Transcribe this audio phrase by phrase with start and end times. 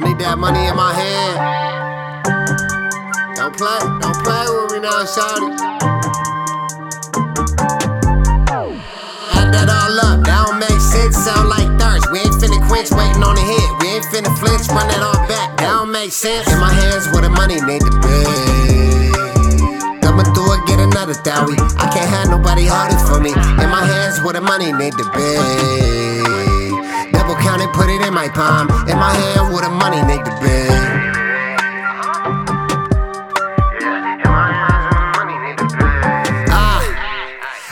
[0.00, 1.36] that money in my hand.
[3.36, 5.50] Don't play, don't play with me now, shawty.
[9.34, 12.08] Add that all up, that don't make sense, sound like thirst.
[12.12, 13.68] We ain't finna quench, waiting on the hit.
[13.82, 16.46] We ain't finna flinch, run that all back, that don't make sense.
[16.48, 18.18] In my hands where the money need to be.
[20.00, 21.58] Coming through it, get another thowie.
[21.76, 23.34] I can't have nobody harder for me.
[23.34, 25.30] In my hands where the money need to be.
[27.12, 28.70] Double count it, put it in my palm.
[28.88, 30.58] In my hand the money need to be.
[36.50, 36.82] Ah,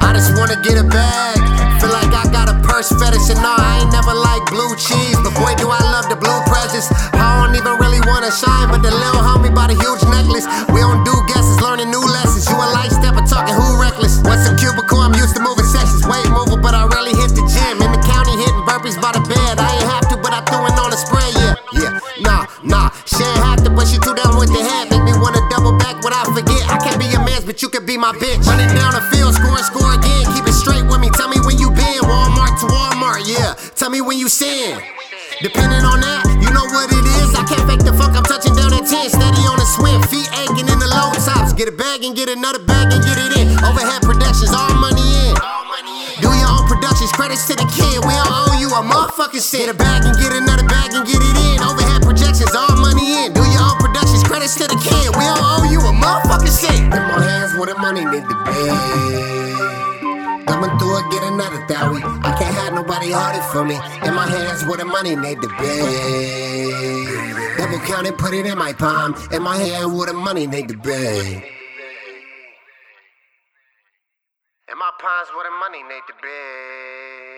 [0.00, 1.36] I just wanna get a bag.
[1.76, 5.20] Feel like I got a purse fetish and no, I ain't never like blue cheese.
[5.20, 6.88] But boy, do I love the blue presents.
[7.12, 10.48] I don't even really wanna shine, but the little homie bought a huge necklace.
[10.72, 12.48] We don't do guesses, learning new lessons.
[12.48, 14.24] You a light stepper talking who reckless.
[14.24, 15.04] What's a cubicle?
[15.04, 16.08] I'm used to moving sections.
[16.08, 17.84] Weight mover, but I rarely hit the gym.
[17.84, 19.60] In the county, hitting burpees by the bed.
[19.60, 21.28] I ain't have to, but I threw it on a spread.
[21.36, 21.60] Yeah,
[27.54, 28.42] but you could be my bitch.
[28.50, 30.26] Running down the field, score score again.
[30.34, 31.06] Keep it straight with me.
[31.14, 32.02] Tell me when you been.
[32.02, 33.54] Walmart to Walmart, yeah.
[33.78, 34.74] Tell me when you sin.
[35.38, 37.30] Depending on that, you know what it is.
[37.38, 38.10] I can't fake the fuck.
[38.18, 40.02] I'm touching down at 10, steady on the swim.
[40.10, 41.54] Feet aching in the low tops.
[41.54, 43.46] Get a bag and get another bag and get it in.
[43.62, 45.38] Overhead productions, all money in.
[46.18, 48.02] Do your own productions, credits to the kid.
[48.02, 49.70] We don't owe you a motherfucking cent.
[49.70, 51.62] Get a bag and get another bag and get it in.
[51.62, 53.30] Overhead projections, all money in.
[53.30, 55.14] Do your own productions, credits to the kid.
[55.14, 55.63] We don't owe
[56.04, 56.94] motherfucking cent.
[56.94, 58.60] In my hands where the money need to be.
[60.50, 62.02] Coming through it, get another thowie.
[62.28, 63.76] I can't have nobody harder for me.
[64.06, 65.74] In my hands where the money need to be.
[67.56, 69.14] Double count it, put it in my palm.
[69.32, 70.92] In my hand where the money need to be.
[74.70, 77.33] In my palms where the money need to be.